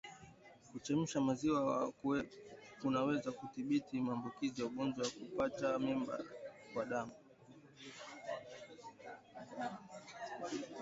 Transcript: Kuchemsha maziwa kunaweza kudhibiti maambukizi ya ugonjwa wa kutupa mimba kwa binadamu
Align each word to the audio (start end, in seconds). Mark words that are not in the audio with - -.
Kuchemsha 0.71 1.17
maziwa 1.21 1.75
kunaweza 2.81 3.31
kudhibiti 3.31 4.01
maambukizi 4.01 4.61
ya 4.61 4.67
ugonjwa 4.67 5.05
wa 5.05 5.09
kutupa 5.11 5.79
mimba 5.79 6.15
kwa 6.73 6.85
binadamu 6.85 7.13